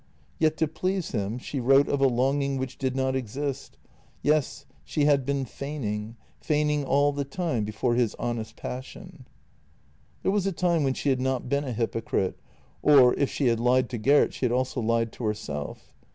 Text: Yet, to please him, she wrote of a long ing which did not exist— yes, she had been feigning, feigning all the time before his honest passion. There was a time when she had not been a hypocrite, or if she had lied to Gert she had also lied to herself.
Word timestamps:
Yet, 0.39 0.57
to 0.57 0.67
please 0.67 1.11
him, 1.11 1.37
she 1.37 1.59
wrote 1.59 1.87
of 1.87 2.01
a 2.01 2.07
long 2.07 2.41
ing 2.41 2.57
which 2.57 2.79
did 2.79 2.95
not 2.95 3.15
exist— 3.15 3.77
yes, 4.23 4.65
she 4.83 5.05
had 5.05 5.27
been 5.27 5.45
feigning, 5.45 6.15
feigning 6.39 6.83
all 6.83 7.11
the 7.13 7.23
time 7.23 7.65
before 7.65 7.93
his 7.93 8.15
honest 8.15 8.55
passion. 8.55 9.27
There 10.23 10.31
was 10.31 10.47
a 10.47 10.51
time 10.51 10.83
when 10.83 10.95
she 10.95 11.09
had 11.09 11.21
not 11.21 11.49
been 11.49 11.65
a 11.65 11.71
hypocrite, 11.71 12.39
or 12.81 13.13
if 13.13 13.29
she 13.29 13.45
had 13.45 13.59
lied 13.59 13.91
to 13.91 13.99
Gert 13.99 14.33
she 14.33 14.43
had 14.47 14.51
also 14.51 14.81
lied 14.81 15.11
to 15.11 15.25
herself. 15.25 15.93